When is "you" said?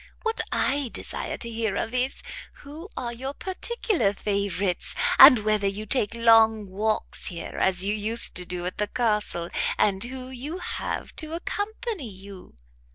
5.67-5.85, 7.85-7.93, 10.29-10.57, 12.09-12.55